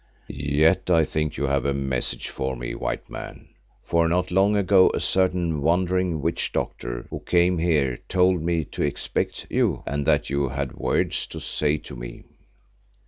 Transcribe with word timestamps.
"Yet 0.29 0.89
I 0.89 1.05
think 1.05 1.37
you 1.37 1.43
have 1.43 1.63
a 1.63 1.75
message 1.75 2.29
for 2.29 2.55
me, 2.55 2.73
White 2.73 3.07
Man, 3.07 3.49
for 3.83 4.07
not 4.09 4.31
long 4.31 4.55
ago 4.57 4.89
a 4.95 4.99
certain 4.99 5.61
wandering 5.61 6.21
witch 6.23 6.51
doctor 6.51 7.05
who 7.11 7.19
came 7.19 7.59
here 7.59 7.99
told 8.09 8.41
me 8.41 8.63
to 8.65 8.81
expect 8.81 9.45
you 9.51 9.83
and 9.85 10.03
that 10.07 10.27
you 10.27 10.49
had 10.49 10.73
words 10.73 11.27
to 11.27 11.39
say 11.39 11.77
to 11.77 11.95
me." 11.95 12.23